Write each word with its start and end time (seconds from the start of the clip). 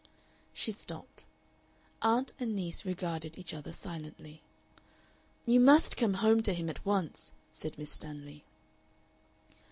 She 0.51 0.71
stopped. 0.71 1.25
Aunt 2.01 2.33
and 2.39 2.55
niece 2.55 2.85
regarded 2.85 3.37
each 3.37 3.53
other 3.53 3.71
silently. 3.71 4.41
"You 5.45 5.59
must 5.59 5.95
come 5.95 6.15
home 6.15 6.41
to 6.41 6.55
him 6.55 6.71
at 6.71 6.83
once," 6.83 7.33
said 7.51 7.77
Miss 7.77 7.91
Stanley. 7.91 8.43